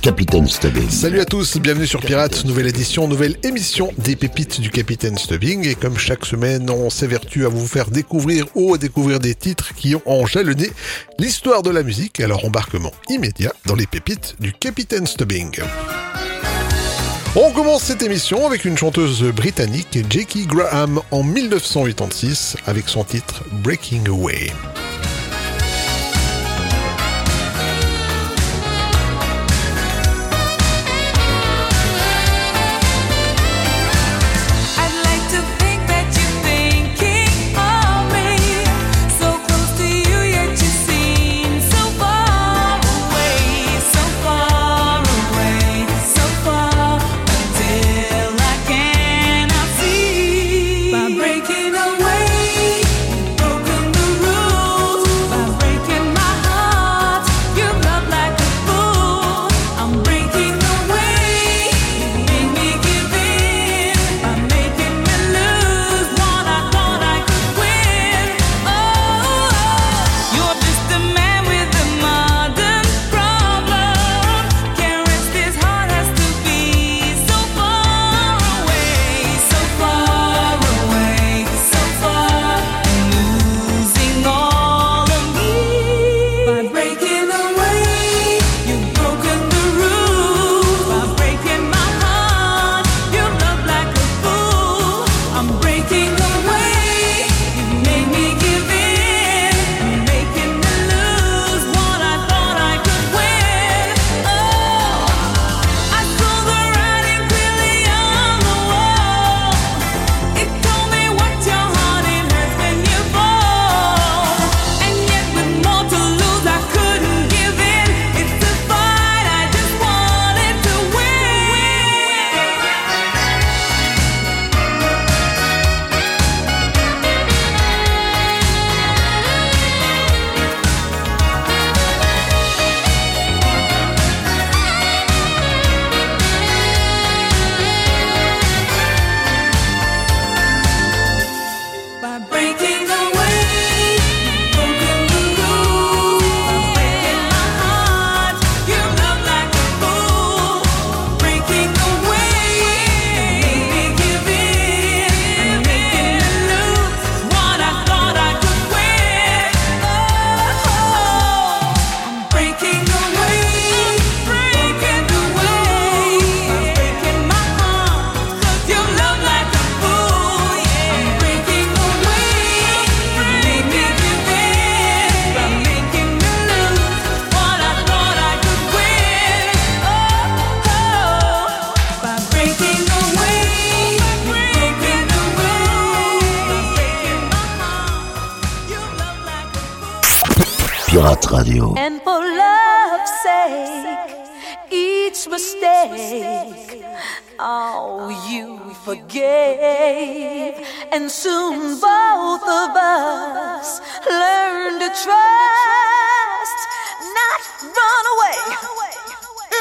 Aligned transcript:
Capitaine 0.00 0.46
Stubbing. 0.46 0.88
Salut 0.90 1.20
à 1.20 1.24
tous, 1.24 1.58
bienvenue 1.58 1.86
sur 1.86 2.00
Pirates, 2.00 2.44
nouvelle 2.44 2.68
édition, 2.68 3.08
nouvelle 3.08 3.36
émission 3.42 3.92
des 3.98 4.16
pépites 4.16 4.60
du 4.60 4.70
Capitaine 4.70 5.18
Stubbing. 5.18 5.66
Et 5.66 5.74
comme 5.74 5.98
chaque 5.98 6.24
semaine, 6.24 6.70
on 6.70 6.88
s'évertue 6.88 7.44
à 7.44 7.48
vous 7.48 7.66
faire 7.66 7.90
découvrir 7.90 8.46
ou 8.54 8.74
à 8.74 8.78
découvrir 8.78 9.18
des 9.18 9.34
titres 9.34 9.74
qui 9.74 9.96
ont 9.96 10.02
en 10.06 10.26
jalonné 10.26 10.70
l'histoire 11.18 11.62
de 11.62 11.70
la 11.70 11.82
musique. 11.82 12.20
Alors 12.20 12.44
embarquement 12.44 12.92
immédiat 13.08 13.52
dans 13.66 13.74
les 13.74 13.86
pépites 13.86 14.36
du 14.38 14.52
Capitaine 14.52 15.06
Stubbing. 15.06 15.60
On 17.34 17.50
commence 17.52 17.82
cette 17.82 18.02
émission 18.02 18.46
avec 18.46 18.64
une 18.64 18.78
chanteuse 18.78 19.22
britannique, 19.24 19.98
Jackie 20.08 20.46
Graham, 20.46 21.00
en 21.10 21.22
1986, 21.22 22.56
avec 22.66 22.88
son 22.88 23.04
titre 23.04 23.44
Breaking 23.62 24.06
Away. 24.06 24.52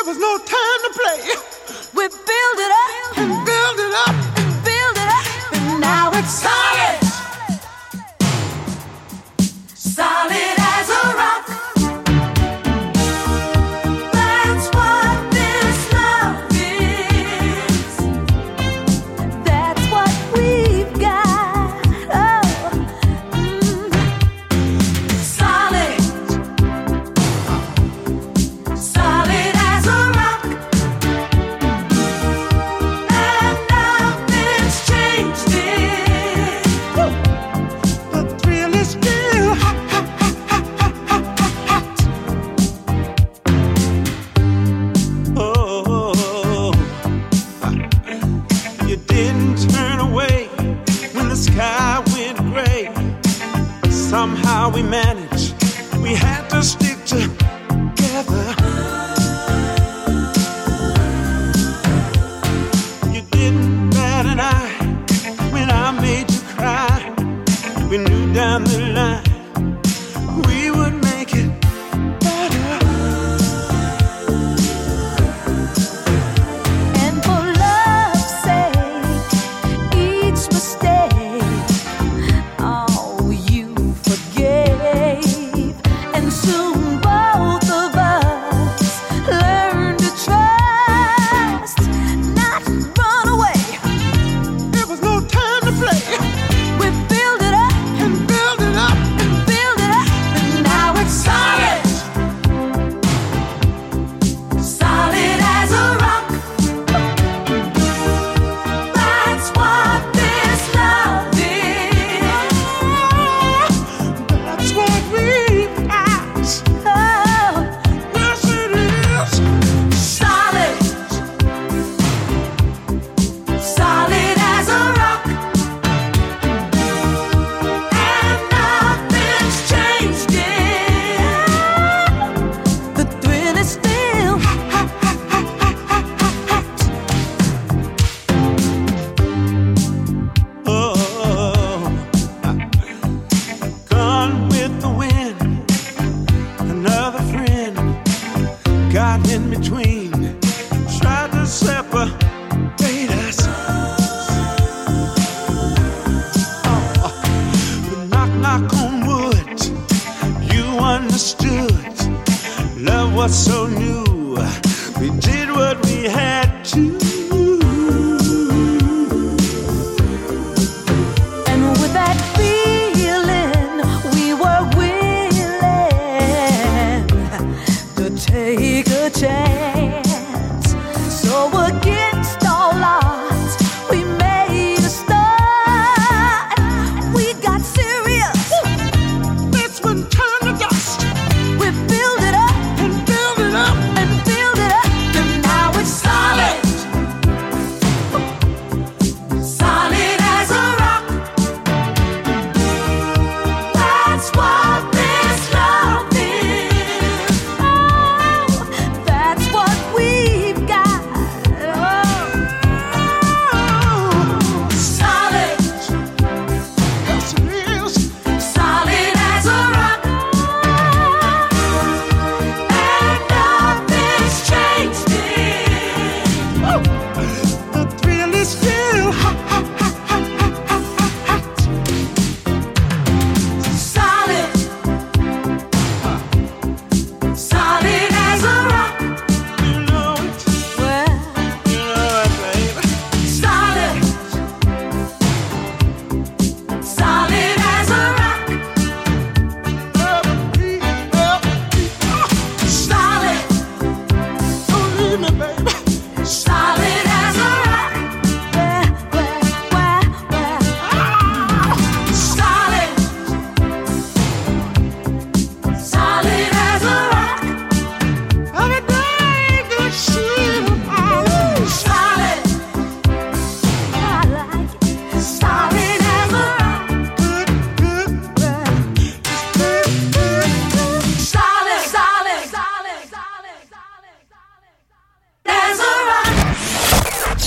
was 0.08 0.18
no 0.18 0.38
time 0.38 0.80
to 0.84 0.92
play. 0.94 1.20
We 1.94 2.08
build 2.08 2.58
it 2.66 2.72
up 2.72 3.18
and 3.18 3.46
build 3.46 3.78
it 3.78 3.94
up 4.08 4.16
and 4.40 4.64
build 4.64 4.96
it 4.96 5.10
up, 5.10 5.54
and 5.54 5.82
now 5.82 6.12
it's 6.14 6.42
time. 6.42 6.67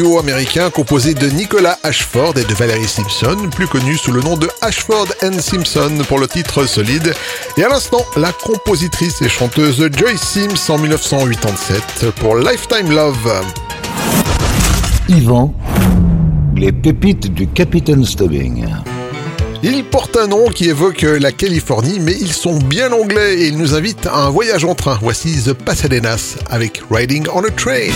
duo 0.00 0.18
américain 0.18 0.70
composé 0.70 1.12
de 1.12 1.26
Nicolas 1.26 1.78
Ashford 1.82 2.32
et 2.38 2.44
de 2.44 2.54
Valerie 2.54 2.88
Simpson, 2.88 3.36
plus 3.54 3.66
connu 3.66 3.98
sous 3.98 4.12
le 4.12 4.22
nom 4.22 4.34
de 4.34 4.48
Ashford 4.62 5.08
and 5.22 5.38
Simpson 5.40 5.90
pour 6.08 6.18
le 6.18 6.26
titre 6.26 6.64
solide. 6.64 7.12
Et 7.58 7.64
à 7.64 7.68
l'instant, 7.68 8.02
la 8.16 8.32
compositrice 8.32 9.20
et 9.20 9.28
chanteuse 9.28 9.90
Joy 9.94 10.16
Sims 10.16 10.72
en 10.72 10.78
1987 10.78 12.12
pour 12.16 12.36
Lifetime 12.36 12.90
Love. 12.90 13.44
Yvan, 15.10 15.52
les 16.56 16.72
pépites 16.72 17.34
du 17.34 17.46
Capitaine 17.46 18.06
Stubbing. 18.06 18.64
Ils 19.62 19.84
portent 19.84 20.16
un 20.16 20.28
nom 20.28 20.48
qui 20.48 20.70
évoque 20.70 21.02
la 21.02 21.32
Californie, 21.32 22.00
mais 22.00 22.16
ils 22.18 22.32
sont 22.32 22.56
bien 22.58 22.90
anglais 22.92 23.40
et 23.40 23.48
ils 23.48 23.58
nous 23.58 23.74
invitent 23.74 24.06
à 24.06 24.16
un 24.16 24.30
voyage 24.30 24.64
en 24.64 24.74
train. 24.74 24.98
Voici 25.02 25.42
The 25.44 25.52
Pasadenas 25.52 26.36
avec 26.48 26.80
Riding 26.90 27.26
on 27.34 27.44
a 27.44 27.50
Train. 27.50 27.92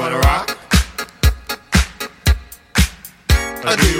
wanna 0.00 0.18
rock? 0.18 0.56
Or 3.66 3.76
do 3.76 3.86
you 3.92 3.99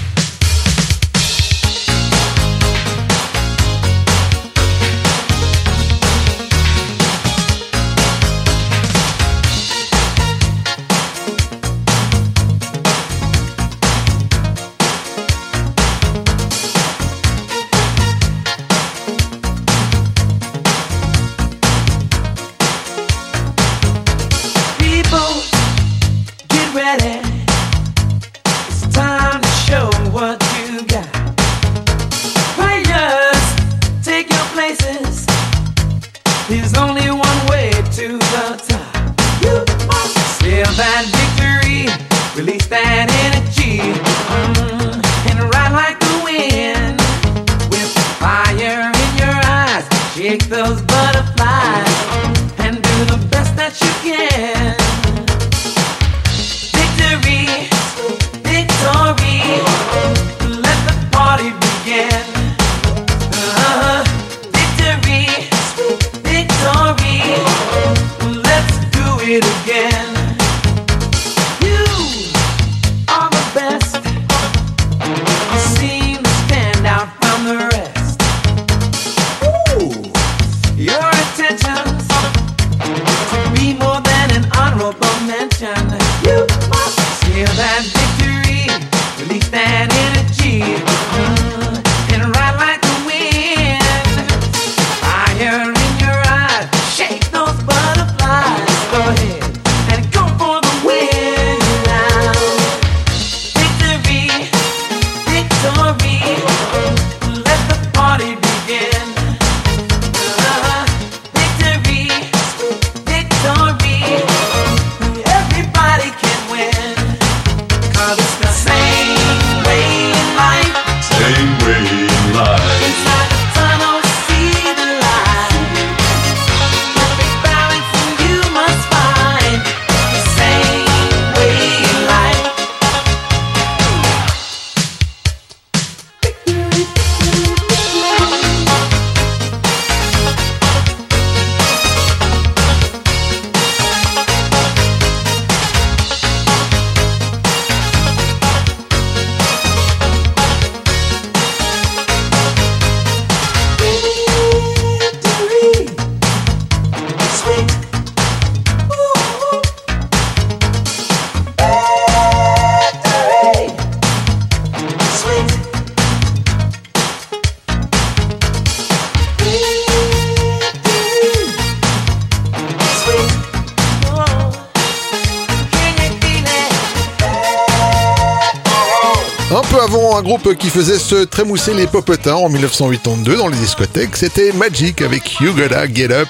faisait 180.71 180.99
se 180.99 181.25
trémousser 181.25 181.73
les 181.73 181.85
popotins 181.85 182.35
en 182.35 182.47
1982 182.47 183.35
dans 183.35 183.49
les 183.49 183.57
discothèques, 183.57 184.15
c'était 184.15 184.53
Magic 184.53 185.01
avec 185.01 185.41
You 185.41 185.53
Gotta 185.53 185.85
Get 185.93 186.13
Up. 186.13 186.29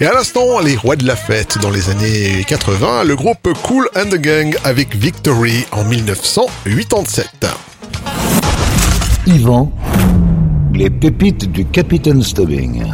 Et 0.00 0.06
à 0.06 0.12
l'instant, 0.12 0.60
les 0.60 0.76
rois 0.76 0.94
de 0.94 1.04
la 1.04 1.16
fête 1.16 1.58
dans 1.60 1.70
les 1.70 1.90
années 1.90 2.44
80, 2.46 3.02
le 3.02 3.16
groupe 3.16 3.52
Cool 3.64 3.88
and 3.96 4.10
the 4.10 4.20
Gang 4.20 4.56
avec 4.62 4.94
Victory 4.94 5.66
en 5.72 5.82
1987. 5.82 7.26
Yvan, 9.26 9.72
les 10.72 10.88
pépites 10.88 11.50
du 11.50 11.64
Capitaine 11.64 12.22
Stubbing. 12.22 12.84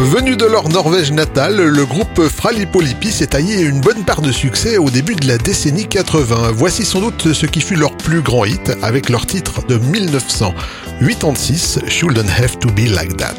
Venu 0.00 0.36
de 0.36 0.46
leur 0.46 0.68
Norvège 0.68 1.10
natale, 1.10 1.56
le 1.56 1.84
groupe 1.84 2.28
Fralipolippi 2.28 3.10
s'est 3.10 3.26
taillé 3.26 3.62
une 3.62 3.80
bonne 3.80 4.04
part 4.04 4.22
de 4.22 4.30
succès 4.30 4.78
au 4.78 4.90
début 4.90 5.16
de 5.16 5.26
la 5.26 5.38
décennie 5.38 5.88
80. 5.88 6.52
Voici 6.54 6.84
sans 6.84 7.00
doute 7.00 7.32
ce 7.32 7.46
qui 7.46 7.60
fut 7.60 7.74
leur 7.74 7.96
plus 7.96 8.20
grand 8.20 8.44
hit 8.44 8.76
avec 8.80 9.08
leur 9.08 9.26
titre 9.26 9.66
de 9.66 9.76
1986, 9.76 11.80
Shouldn't 11.88 12.30
Have 12.30 12.60
to 12.60 12.70
Be 12.70 12.86
Like 12.88 13.16
That. 13.16 13.34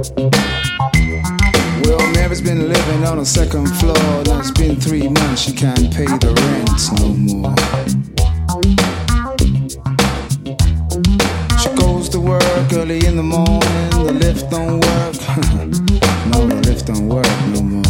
Well, 0.00 0.08
Mary's 2.14 2.40
been 2.40 2.70
living 2.70 3.04
on 3.04 3.18
the 3.18 3.26
second 3.26 3.66
floor. 3.66 3.94
Now 4.24 4.38
it's 4.38 4.50
been 4.50 4.80
three 4.80 5.06
months, 5.08 5.42
she 5.42 5.52
can't 5.52 5.92
pay 5.92 6.06
the 6.06 6.32
rent 6.40 6.90
no 7.00 7.08
more. 7.28 7.54
She 11.58 11.68
goes 11.76 12.08
to 12.10 12.20
work 12.20 12.72
early 12.72 13.04
in 13.04 13.16
the 13.16 13.22
morning, 13.22 13.90
the 13.90 14.12
lift 14.12 14.48
don't 14.50 14.80
work. 14.80 15.16
no, 16.32 16.46
the 16.46 16.54
lift 16.66 16.86
don't 16.86 17.06
work 17.06 17.26
no 17.52 17.60
more. 17.60 17.89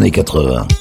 années 0.00 0.10
80. 0.10 0.79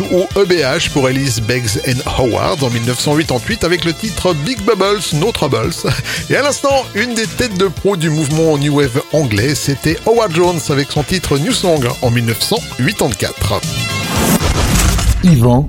Ou 0.00 0.26
EBH 0.40 0.90
pour 0.92 1.08
Elise 1.08 1.40
Beggs 1.40 1.78
and 1.86 2.00
Howard 2.18 2.62
en 2.62 2.70
1988 2.70 3.64
avec 3.64 3.84
le 3.84 3.92
titre 3.92 4.34
Big 4.34 4.60
Bubbles, 4.62 5.00
No 5.14 5.32
Troubles. 5.32 5.72
Et 6.30 6.36
à 6.36 6.42
l'instant, 6.42 6.84
une 6.94 7.14
des 7.14 7.26
têtes 7.26 7.58
de 7.58 7.68
proue 7.68 7.96
du 7.96 8.10
mouvement 8.10 8.56
New 8.58 8.76
Wave 8.76 9.02
anglais, 9.12 9.54
c'était 9.54 9.96
Howard 10.06 10.34
Jones 10.34 10.60
avec 10.70 10.90
son 10.90 11.02
titre 11.02 11.38
New 11.38 11.52
Song 11.52 11.86
en 12.02 12.10
1984. 12.10 13.60
Yvan, 15.24 15.68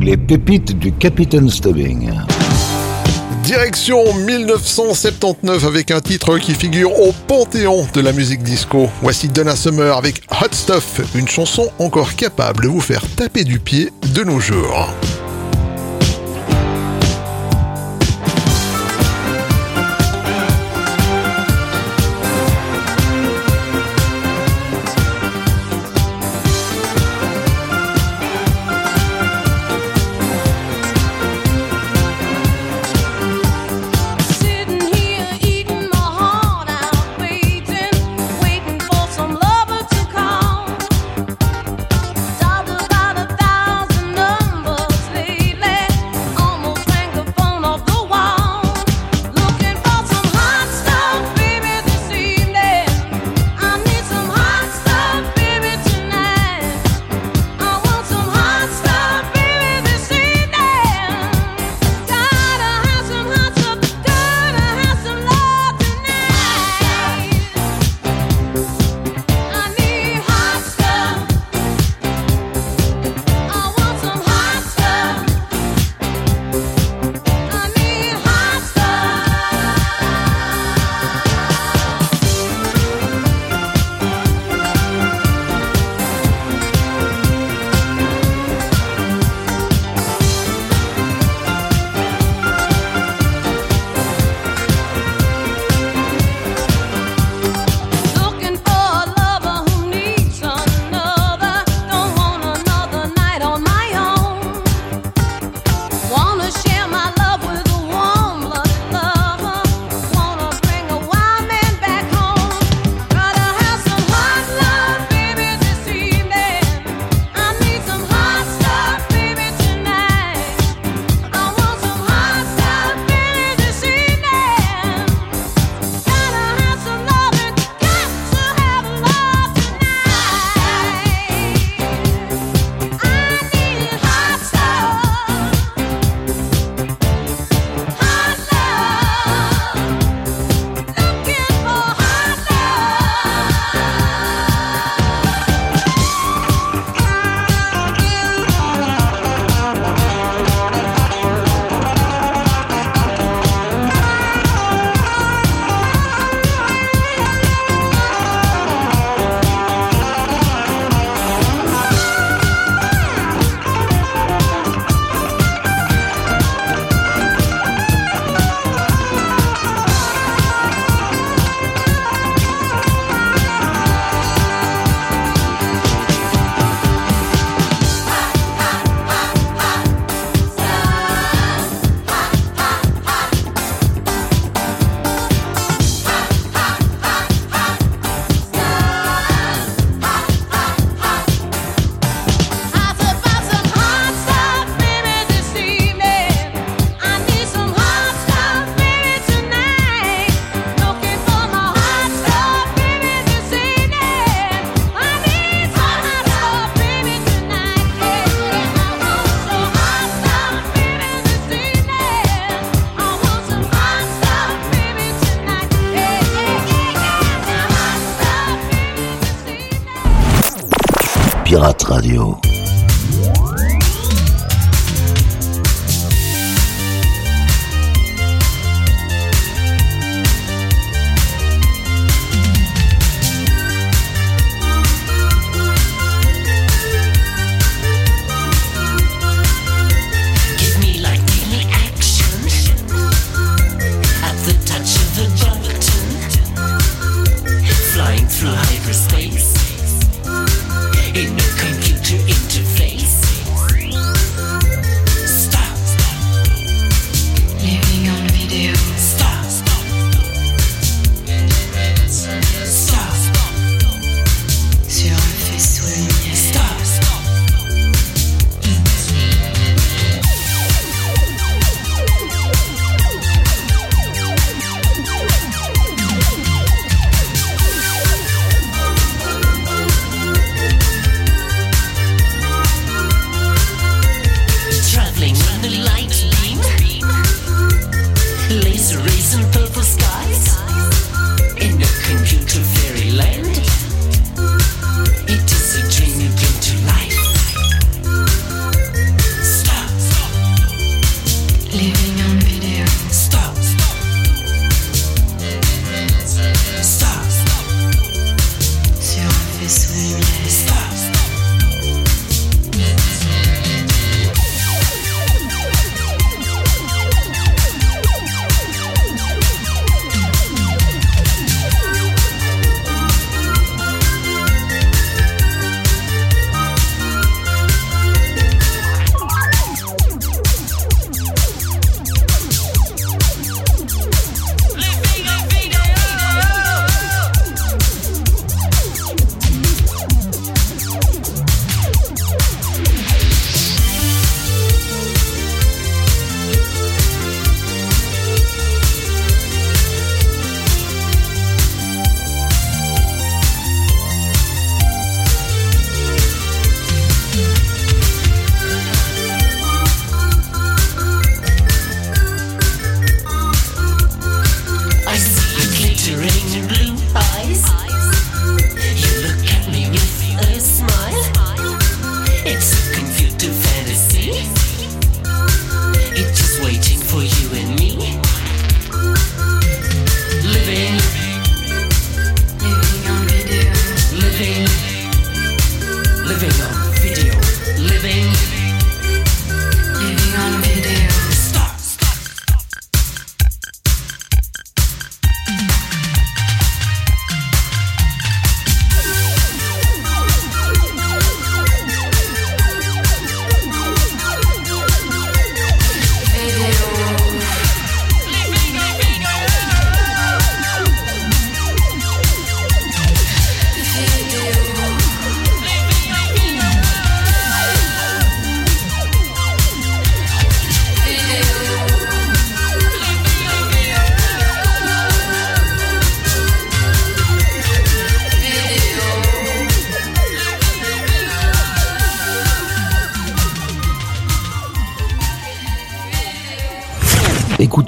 les 0.00 0.16
pépites 0.16 0.78
du 0.78 0.92
Capitaine 0.92 1.48
Stubbing. 1.48 2.10
Direction 3.50 4.14
1979 4.14 5.64
avec 5.64 5.90
un 5.90 6.00
titre 6.00 6.38
qui 6.38 6.54
figure 6.54 7.00
au 7.00 7.12
panthéon 7.26 7.84
de 7.92 8.00
la 8.00 8.12
musique 8.12 8.44
disco. 8.44 8.88
Voici 9.02 9.26
Donna 9.26 9.56
Summer 9.56 9.96
avec 9.96 10.22
Hot 10.30 10.52
Stuff, 10.52 11.00
une 11.16 11.26
chanson 11.26 11.68
encore 11.80 12.14
capable 12.14 12.62
de 12.62 12.68
vous 12.68 12.80
faire 12.80 13.02
taper 13.16 13.42
du 13.42 13.58
pied 13.58 13.90
de 14.14 14.22
nos 14.22 14.38
jours. 14.38 14.94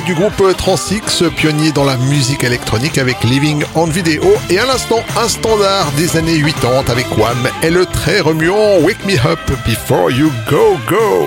du 0.00 0.14
groupe 0.14 0.42
Transix, 0.56 1.22
pionnier 1.36 1.70
dans 1.70 1.84
la 1.84 1.96
musique 1.96 2.44
électronique 2.44 2.96
avec 2.96 3.22
Living 3.24 3.62
on 3.74 3.84
Video 3.84 4.22
et 4.48 4.58
à 4.58 4.64
l'instant 4.64 5.00
un 5.22 5.28
standard 5.28 5.92
des 5.98 6.16
années 6.16 6.40
80 6.40 6.84
avec 6.88 7.06
Wham 7.18 7.36
et 7.62 7.68
le 7.68 7.84
très 7.84 8.20
remuant 8.20 8.78
Wake 8.80 9.04
Me 9.04 9.14
Up 9.26 9.38
Before 9.66 10.10
You 10.10 10.32
Go 10.48 10.78
Go. 10.88 11.26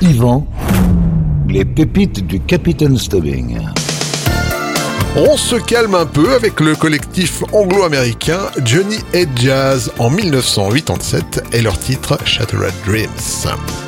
Yvan, 0.00 0.46
les 1.48 1.66
pépites 1.66 2.26
du 2.26 2.40
Capitaine 2.40 2.96
Stubbing. 2.96 3.58
On 5.16 5.36
se 5.36 5.56
calme 5.56 5.94
un 5.94 6.06
peu 6.06 6.34
avec 6.34 6.60
le 6.60 6.74
collectif 6.74 7.42
anglo-américain 7.52 8.40
Johnny 8.64 8.98
Head 9.12 9.28
Jazz 9.36 9.92
en 9.98 10.08
1987 10.08 11.44
et 11.52 11.60
leur 11.60 11.78
titre 11.78 12.18
Shattered 12.24 12.72
Dreams. 12.86 13.87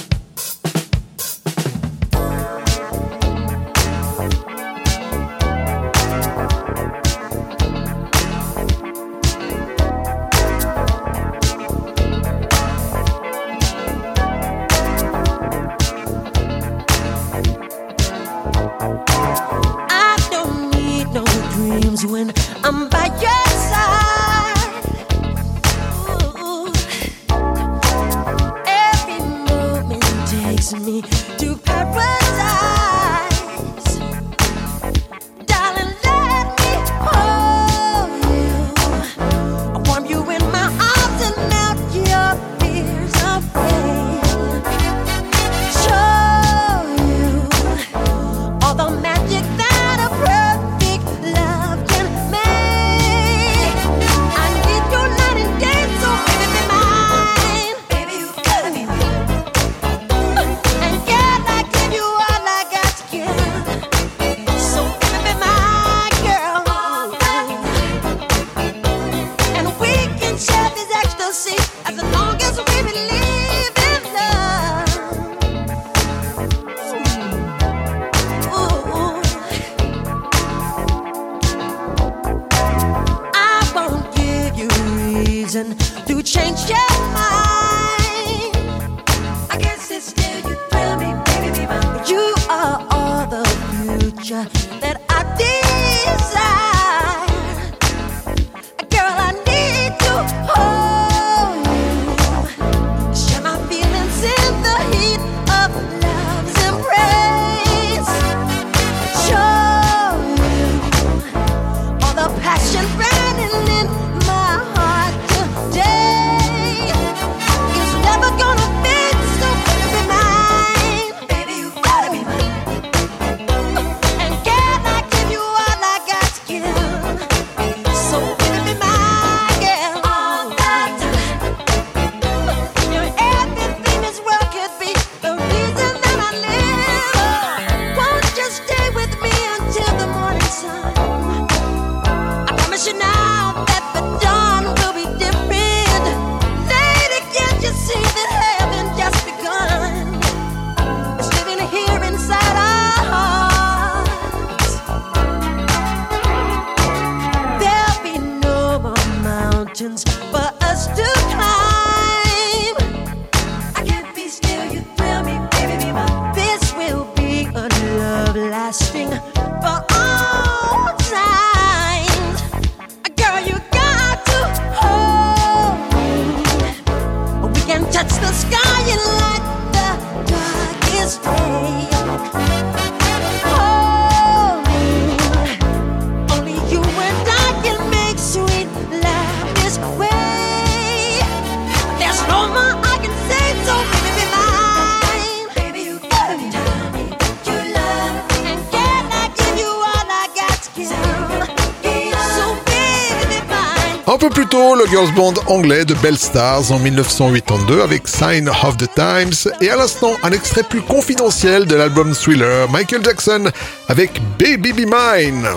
James 205.01 205.15
Bond 205.15 205.33
anglais 205.47 205.83
de 205.83 205.95
Bell 205.95 206.15
Stars 206.15 206.71
en 206.71 206.77
1982 206.77 207.81
avec 207.81 208.07
Sign 208.07 208.47
of 208.47 208.77
the 208.77 208.87
Times 208.93 209.51
et 209.59 209.71
à 209.71 209.75
l'instant 209.75 210.11
un 210.21 210.31
extrait 210.31 210.61
plus 210.61 210.81
confidentiel 210.81 211.65
de 211.65 211.75
l'album 211.75 212.13
Thriller 212.13 212.69
Michael 212.69 213.03
Jackson 213.03 213.49
avec 213.87 214.21
Baby 214.37 214.73
Be 214.73 214.85
Mine. 214.85 215.47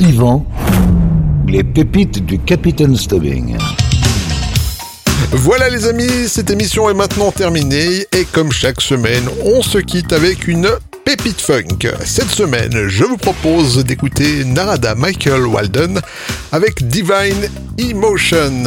Yvan, 0.00 0.46
les 1.46 1.62
pépites 1.62 2.24
du 2.24 2.38
Capitaine 2.38 2.96
Stubbing. 2.96 3.58
Voilà 5.32 5.68
les 5.68 5.86
amis, 5.86 6.28
cette 6.28 6.50
émission 6.50 6.88
est 6.88 6.94
maintenant 6.94 7.32
terminée 7.32 8.06
et 8.16 8.24
comme 8.32 8.50
chaque 8.50 8.80
semaine, 8.80 9.28
on 9.44 9.62
se 9.62 9.78
quitte 9.78 10.14
avec 10.14 10.48
une 10.48 10.68
pépites 11.04 11.40
funk. 11.40 11.88
Cette 12.04 12.30
semaine, 12.30 12.88
je 12.88 13.04
vous 13.04 13.16
propose 13.16 13.84
d'écouter 13.84 14.44
Narada 14.44 14.94
Michael 14.94 15.46
Walden 15.46 16.00
avec 16.52 16.86
Divine 16.88 17.48
Emotion. 17.78 18.64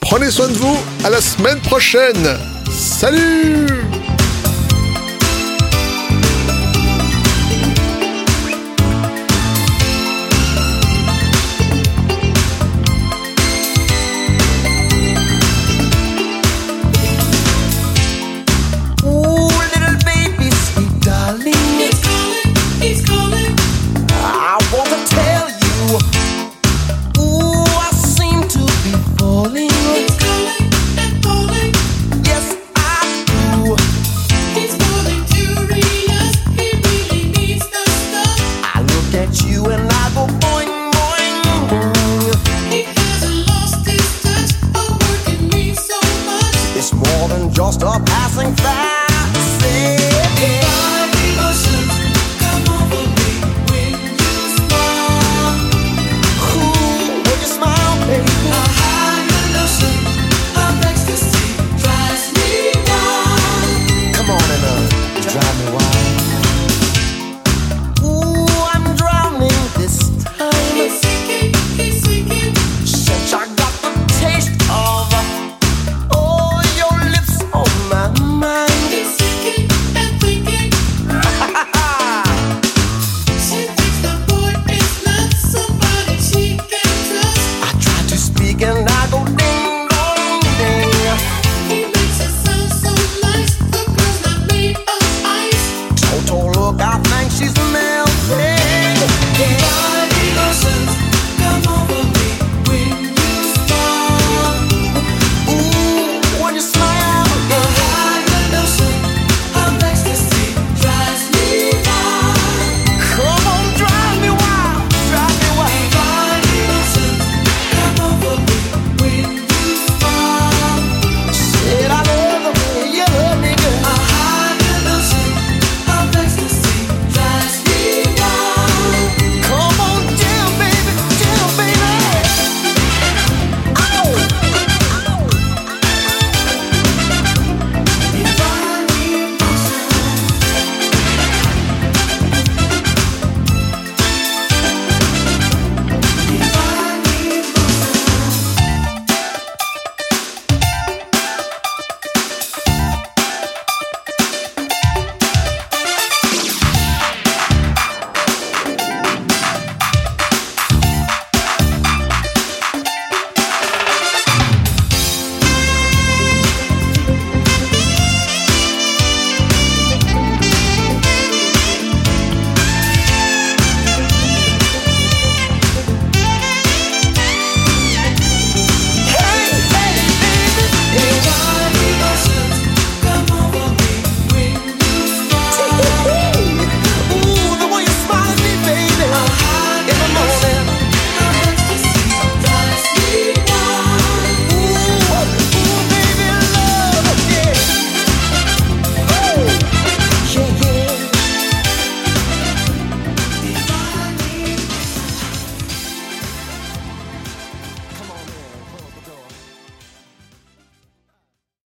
Prenez 0.00 0.30
soin 0.30 0.48
de 0.48 0.54
vous, 0.54 0.78
à 1.04 1.10
la 1.10 1.20
semaine 1.20 1.60
prochaine. 1.60 2.36
Salut 2.70 3.66